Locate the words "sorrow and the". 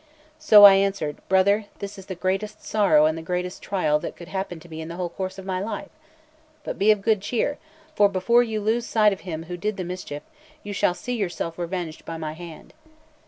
2.65-3.21